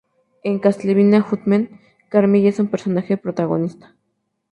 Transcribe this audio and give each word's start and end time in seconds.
En 0.43 0.57
"Castlevania 0.57 1.21
Judgment", 1.21 1.69
Carmilla 2.09 2.49
es 2.49 2.57
un 2.57 2.69
personaje 2.69 3.17
protagonista. 3.17 3.95